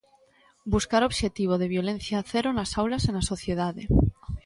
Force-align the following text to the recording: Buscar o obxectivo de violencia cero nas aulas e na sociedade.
Buscar 0.73 1.01
o 1.03 1.07
obxectivo 1.11 1.53
de 1.61 1.71
violencia 1.75 2.25
cero 2.31 2.49
nas 2.57 2.71
aulas 2.81 3.03
e 3.09 3.11
na 3.15 3.23
sociedade. 3.31 3.83